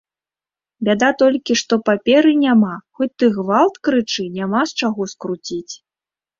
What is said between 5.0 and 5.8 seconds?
скруціць.